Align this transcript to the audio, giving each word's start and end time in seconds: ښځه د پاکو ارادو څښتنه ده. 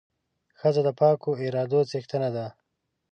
ښځه 0.59 0.81
د 0.87 0.89
پاکو 0.99 1.31
ارادو 1.45 1.79
څښتنه 1.89 2.29
ده. 2.35 2.45